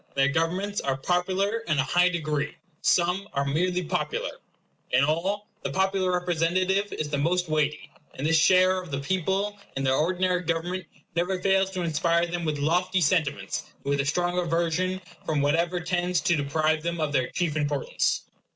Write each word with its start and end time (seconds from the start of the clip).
Their 0.15 0.29
governments 0.29 0.81
are 0.81 0.97
popular 0.97 1.59
in 1.59 1.73
an 1.73 1.77
high 1.77 2.09
degree; 2.09 2.55
some 2.81 3.27
are 3.33 3.45
merely 3.45 3.83
popular; 3.83 4.31
in 4.89 5.03
all, 5.03 5.47
the 5.61 5.69
popular 5.69 6.11
representative 6.11 6.91
is 6.91 7.09
the 7.11 7.19
most 7.19 7.47
weighty; 7.47 7.87
and 8.15 8.25
this 8.25 8.35
share 8.39 8.81
of 8.81 8.89
the 8.89 8.97
people 8.97 9.59
in 9.77 9.83
their 9.83 9.93
ordinary 9.93 10.41
government 10.41 10.87
never 11.15 11.39
fails 11.39 11.69
to 11.73 11.83
inspire 11.83 12.25
them 12.25 12.45
with 12.45 12.57
lofty 12.57 12.99
sentiments, 12.99 13.61
and 13.83 13.91
with 13.91 14.01
a 14.01 14.05
strong 14.05 14.39
aversion 14.39 14.99
from 15.23 15.39
whatever 15.39 15.79
tends 15.79 16.19
to 16.21 16.35
deprive 16.35 16.81
them 16.81 16.99
of 16.99 17.13
their 17.13 17.27
chief 17.29 17.55
importance. 17.55 18.23